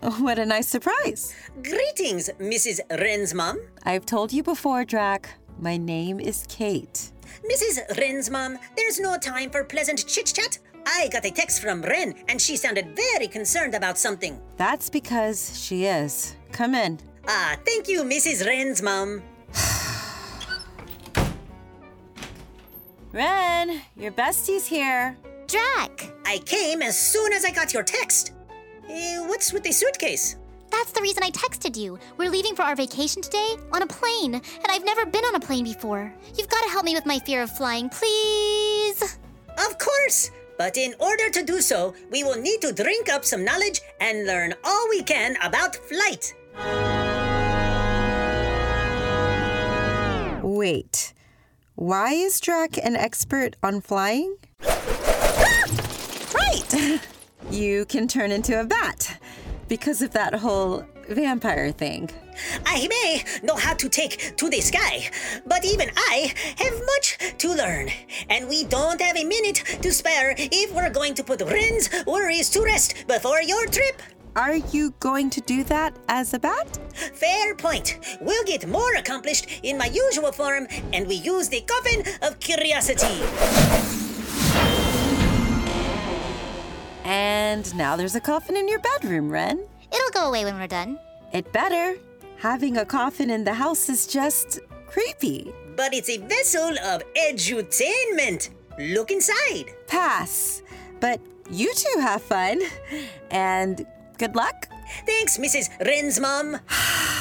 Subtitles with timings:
[0.00, 1.34] What a nice surprise.
[1.62, 2.80] Greetings, Mrs.
[2.98, 3.60] Wren's mom.
[3.84, 5.28] I've told you before, Drac.
[5.58, 7.12] My name is Kate.
[7.44, 7.98] Mrs.
[7.98, 10.58] Wren's mom, there's no time for pleasant chit chat.
[10.86, 14.40] I got a text from Wren, and she sounded very concerned about something.
[14.56, 16.34] That's because she is.
[16.50, 16.98] Come in.
[17.28, 18.46] Ah, thank you, Mrs.
[18.46, 19.22] Wren's mom.
[23.12, 25.18] Wren, your bestie's here.
[25.46, 26.10] Drac!
[26.24, 28.32] I came as soon as I got your text.
[28.92, 30.34] Eh, what's with the suitcase?
[30.70, 31.96] That's the reason I texted you.
[32.16, 35.40] We're leaving for our vacation today on a plane, and I've never been on a
[35.40, 36.12] plane before.
[36.36, 39.00] You've got to help me with my fear of flying, please.
[39.50, 40.32] Of course!
[40.58, 44.26] But in order to do so, we will need to drink up some knowledge and
[44.26, 46.34] learn all we can about flight.
[50.42, 51.14] Wait.
[51.76, 54.36] Why is Drac an expert on flying?
[56.34, 57.00] right!
[57.50, 59.18] you can turn into a bat
[59.68, 62.10] because of that whole vampire thing.
[62.64, 65.10] I may know how to take to the sky,
[65.46, 67.88] but even I have much to learn.
[68.28, 72.50] And we don't have a minute to spare if we're going to put Wren's worries
[72.50, 74.02] to rest before your trip.
[74.36, 76.78] Are you going to do that as a bat?
[77.14, 77.98] Fair point.
[78.20, 84.09] We'll get more accomplished in my usual form, and we use the coffin of curiosity.
[87.10, 89.66] And now there's a coffin in your bedroom, Wren.
[89.92, 90.96] It'll go away when we're done.
[91.32, 91.98] It better.
[92.38, 95.52] Having a coffin in the house is just creepy.
[95.74, 98.50] But it's a vessel of edutainment.
[98.78, 99.74] Look inside.
[99.88, 100.62] Pass.
[101.00, 102.60] But you two have fun.
[103.32, 103.84] And
[104.16, 104.68] good luck.
[105.04, 105.68] Thanks, Mrs.
[105.84, 106.60] Wren's mom.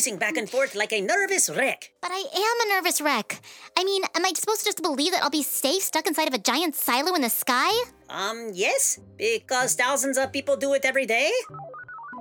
[0.00, 1.92] pacing back and forth like a nervous wreck.
[2.00, 3.38] But I am a nervous wreck.
[3.76, 6.32] I mean, am I supposed to just believe that I'll be safe stuck inside of
[6.32, 7.70] a giant silo in the sky?
[8.08, 11.30] Um, yes, because thousands of people do it every day.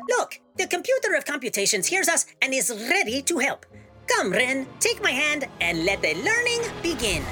[0.10, 3.66] Look, the computer of computations hears us and is ready to help.
[4.08, 7.24] Come, Wren, take my hand and let the learning begin.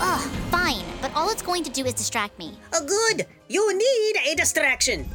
[0.00, 0.86] Ugh, fine.
[1.02, 2.58] But all it's going to do is distract me.
[2.72, 3.26] Oh, good.
[3.48, 5.06] You need a distraction.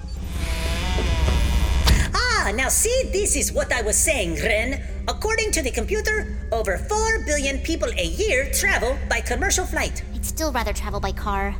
[2.44, 4.81] Ah, now see, this is what I was saying, Wren.
[5.07, 10.02] According to the computer, over 4 billion people a year travel by commercial flight.
[10.16, 11.53] I'd still rather travel by car.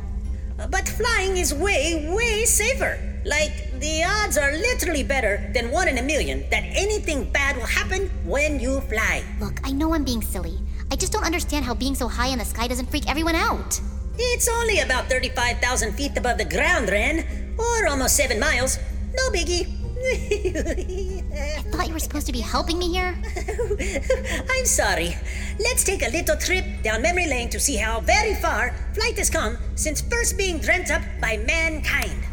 [0.58, 2.98] Uh, But flying is way, way safer.
[3.24, 7.70] Like, the odds are literally better than one in a million that anything bad will
[7.70, 9.22] happen when you fly.
[9.38, 10.58] Look, I know I'm being silly.
[10.90, 13.78] I just don't understand how being so high in the sky doesn't freak everyone out.
[14.18, 17.22] It's only about 35,000 feet above the ground, Wren,
[17.56, 18.78] or almost 7 miles.
[19.14, 19.81] No biggie.
[20.04, 23.16] I thought you were supposed to be helping me here.
[24.50, 25.16] I'm sorry.
[25.60, 29.30] Let's take a little trip down memory lane to see how very far flight has
[29.30, 32.24] come since first being dreamt up by mankind.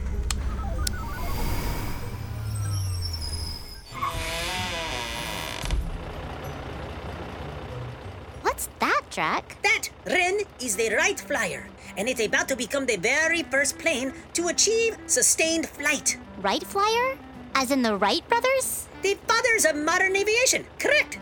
[8.41, 9.57] What's that, Drac?
[9.61, 14.13] That, Wren, is the Wright Flyer, and it's about to become the very first plane
[14.33, 16.17] to achieve sustained flight.
[16.41, 17.17] Wright Flyer?
[17.59, 18.87] As in the Wright brothers?
[19.01, 21.19] The fathers of modern aviation, correct.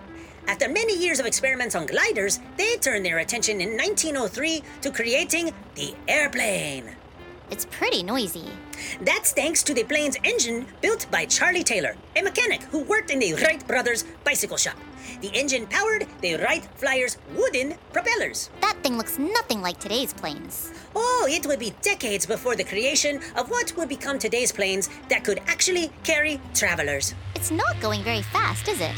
[0.48, 5.52] After many years of experiments on gliders, they turned their attention in 1903 to creating
[5.74, 6.96] the airplane.
[7.50, 8.52] It's pretty noisy.
[9.02, 13.18] That's thanks to the plane's engine built by Charlie Taylor, a mechanic who worked in
[13.18, 14.78] the Wright brothers' bicycle shop.
[15.22, 18.52] The engine powered the Wright Flyer's wooden propellers.
[18.62, 20.72] That thing looks nothing like today's planes.
[20.96, 25.24] Oh, it would be decades before the creation of what would become today's planes that
[25.24, 27.16] could actually carry travelers.
[27.36, 28.94] It's not going very fast, is it?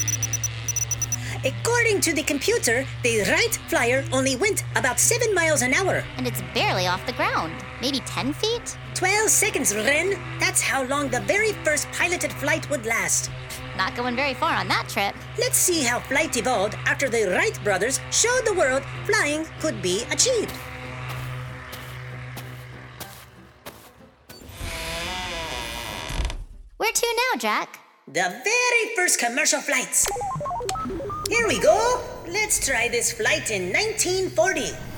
[1.42, 6.04] According to the computer, the Wright Flyer only went about 7 miles an hour.
[6.18, 7.54] And it's barely off the ground.
[7.80, 8.76] Maybe 10 feet?
[9.00, 10.18] 12 seconds, Wren.
[10.40, 13.30] That's how long the very first piloted flight would last.
[13.74, 15.14] Not going very far on that trip.
[15.38, 20.02] Let's see how flight evolved after the Wright brothers showed the world flying could be
[20.10, 20.52] achieved.
[26.76, 27.78] Where to now, Drac?
[28.06, 30.06] The very first commercial flights.
[31.30, 32.02] Here we go.
[32.28, 34.89] Let's try this flight in 1940.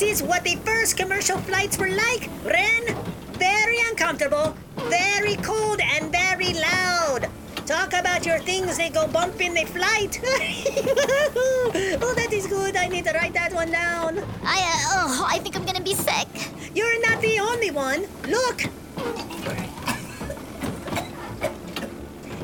[0.00, 2.96] This is what the first commercial flights were like, Wren.
[3.32, 4.56] Very uncomfortable,
[4.88, 7.28] very cold, and very loud.
[7.66, 10.18] Talk about your things, they go bump in the flight.
[10.24, 12.76] oh, that is good.
[12.76, 14.20] I need to write that one down.
[14.42, 16.28] I, uh, oh, I think I'm gonna be sick.
[16.74, 18.06] You're not the only one.
[18.26, 18.62] Look.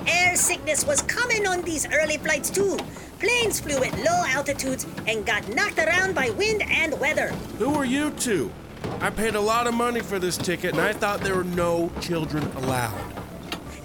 [0.07, 2.77] Air sickness was common on these early flights, too.
[3.19, 7.29] Planes flew at low altitudes and got knocked around by wind and weather.
[7.59, 8.53] Who are you two?
[9.01, 11.91] I paid a lot of money for this ticket and I thought there were no
[12.01, 13.01] children allowed.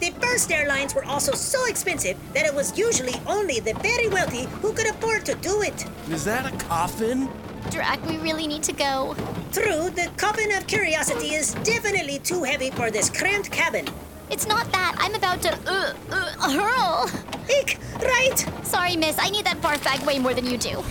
[0.01, 4.47] The first airlines were also so expensive that it was usually only the very wealthy
[4.61, 5.85] who could afford to do it.
[6.09, 7.29] Is that a coffin?
[7.69, 9.15] Drac, we really need to go.
[9.53, 13.85] True, the coffin of curiosity is definitely too heavy for this cramped cabin.
[14.31, 14.95] It's not that.
[14.97, 17.09] I'm about to, uh, uh, hurl.
[17.59, 18.45] Eek, right?
[18.63, 19.17] Sorry, miss.
[19.19, 20.81] I need that barf bag way more than you do.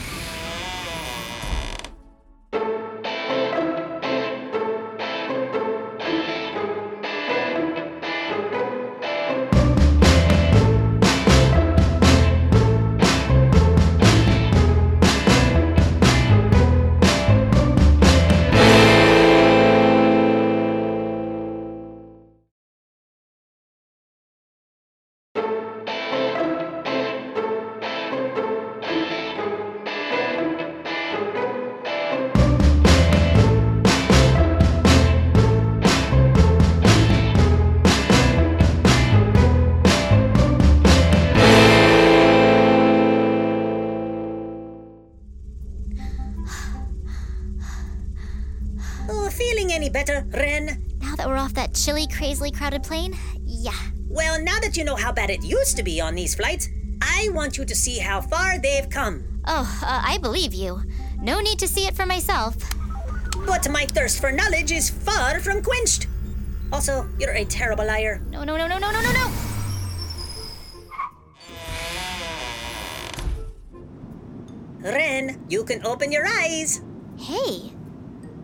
[50.51, 53.79] Better, Now that we're off that chilly, crazily crowded plane, yeah.
[54.09, 56.69] Well, now that you know how bad it used to be on these flights,
[57.01, 59.23] I want you to see how far they've come.
[59.47, 60.83] Oh, uh, I believe you.
[61.23, 62.57] No need to see it for myself.
[63.47, 66.09] But my thirst for knowledge is far from quenched.
[66.73, 68.21] Also, you're a terrible liar.
[68.29, 69.31] No, no, no, no, no, no, no, no!
[74.81, 76.83] Wren, you can open your eyes.
[77.17, 77.73] Hey,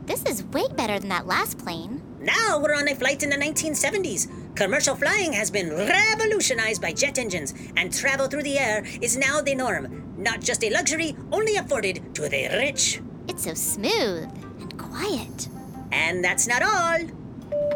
[0.06, 2.00] this is way better than that last plane.
[2.20, 4.56] Now we're on a flight in the 1970s.
[4.56, 9.40] Commercial flying has been revolutionized by jet engines, and travel through the air is now
[9.40, 13.00] the norm, not just a luxury only afforded to the rich.
[13.28, 14.30] It's so smooth
[14.60, 15.48] and quiet.
[15.92, 17.00] And that's not all.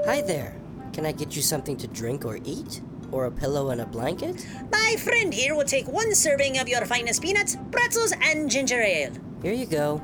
[0.07, 0.55] Hi there.
[0.93, 2.81] Can I get you something to drink or eat?
[3.13, 4.47] Or a pillow and a blanket?
[4.71, 9.13] My friend here will take one serving of your finest peanuts, pretzels, and ginger ale.
[9.43, 10.01] Here you go.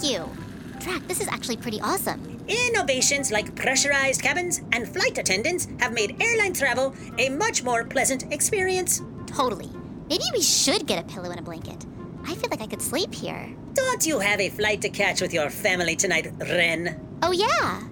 [0.00, 0.30] Thank you.
[0.78, 2.42] Drac, this is actually pretty awesome.
[2.48, 8.32] Innovations like pressurized cabins and flight attendants have made airline travel a much more pleasant
[8.32, 9.02] experience.
[9.26, 9.68] Totally.
[10.08, 11.84] Maybe we should get a pillow and a blanket.
[12.24, 13.54] I feel like I could sleep here.
[13.74, 16.98] Don't you have a flight to catch with your family tonight, Wren?
[17.22, 17.82] Oh, yeah.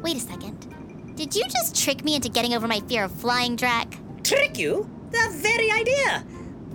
[0.00, 1.14] Wait a second.
[1.14, 3.98] Did you just trick me into getting over my fear of flying, Drac?
[4.22, 4.88] Trick you?
[5.10, 6.24] The very idea!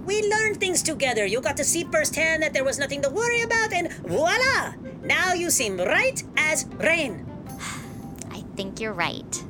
[0.05, 1.25] We learned things together.
[1.25, 4.73] You got to see firsthand that there was nothing to worry about, and voila!
[5.03, 7.25] Now you seem right as rain.
[8.31, 9.43] I think you're right.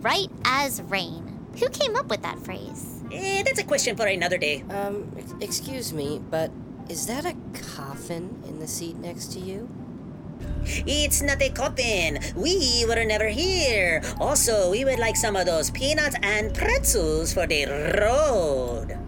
[0.00, 1.38] Right as rain.
[1.58, 3.02] Who came up with that phrase?
[3.12, 4.62] Eh, that's a question for another day.
[4.70, 6.50] Um, ex- excuse me, but
[6.88, 7.36] is that a
[7.76, 9.68] coffin in the seat next to you?
[10.64, 12.20] It's not a coffin.
[12.34, 14.02] We were never here.
[14.20, 17.66] Also, we would like some of those peanuts and pretzels for the
[17.98, 18.99] road.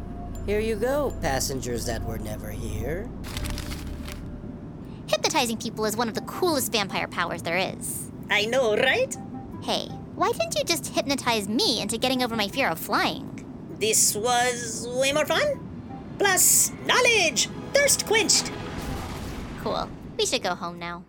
[0.47, 3.09] Here you go, passengers that were never here.
[5.07, 8.11] Hypnotizing people is one of the coolest vampire powers there is.
[8.31, 9.15] I know, right?
[9.63, 13.29] Hey, Why didn't you just hypnotize me into getting over my fear of flying?
[13.79, 15.59] This was way more fun.
[16.19, 17.49] Plus, knowledge!
[17.73, 18.53] Thirst quenched!
[19.63, 19.89] Cool.
[20.19, 21.05] We should go home now.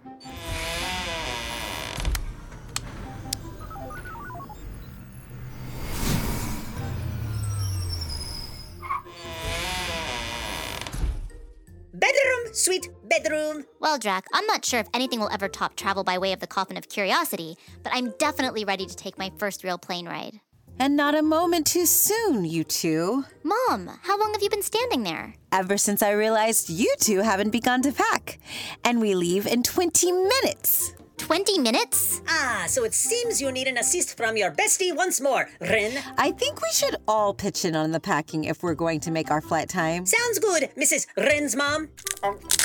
[12.54, 13.66] Sweet bedroom.
[13.80, 16.48] Well, Drac, I'm not sure if anything will ever top travel by way of the
[16.48, 20.40] Coffin of Curiosity, but I'm definitely ready to take my first real plane ride.
[20.80, 23.26] And not a moment too soon, you two.
[23.44, 25.36] Mom, how long have you been standing there?
[25.52, 28.40] Ever since I realized you two haven't begun to pack.
[28.84, 30.94] And we leave in 20 minutes.
[31.24, 32.22] 20 minutes?
[32.27, 35.98] Ah, so it seems you need an assist from your bestie once more, Wren.
[36.18, 39.32] I think we should all pitch in on the packing if we're going to make
[39.32, 40.06] our flight time.
[40.06, 41.08] Sounds good, Mrs.
[41.15, 41.88] Wren's mom.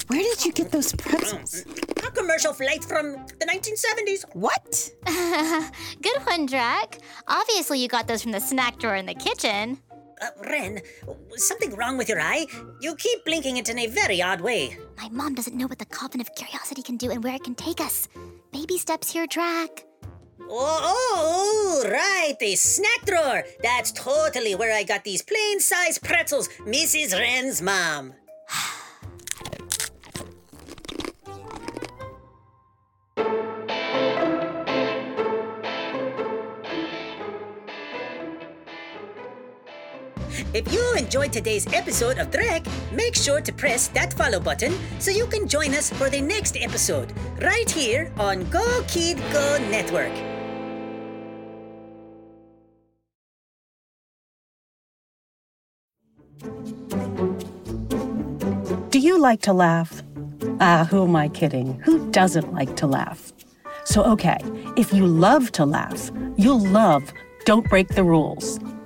[0.08, 1.64] Where did you get those pretzels?
[2.04, 4.24] A commercial flight from the 1970s.
[4.34, 4.90] What?
[6.02, 6.98] Good one, Drac.
[7.28, 9.78] Obviously, you got those from the snack drawer in the kitchen.
[10.20, 10.80] Uh, Ren,
[11.36, 12.46] something wrong with your eye?
[12.80, 14.76] You keep blinking it in a very odd way.
[14.96, 17.54] My mom doesn't know what the Coffin of Curiosity can do and where it can
[17.54, 18.08] take us.
[18.68, 19.86] Baby steps here, Drac.
[20.42, 23.42] Oh, oh, right, the snack drawer.
[23.62, 27.18] That's totally where I got these plain sized pretzels, Mrs.
[27.18, 28.12] Wren's mom.
[40.54, 45.10] If you enjoyed today's episode of Drek, make sure to press that follow button so
[45.10, 50.12] you can join us for the next episode right here on Go Kid Go Network.
[58.90, 60.02] Do you like to laugh?
[60.60, 61.80] Ah, who am I kidding?
[61.80, 63.32] Who doesn't like to laugh?
[63.84, 64.38] So, okay,
[64.76, 67.12] if you love to laugh, you'll love
[67.44, 68.58] Don't Break the Rules.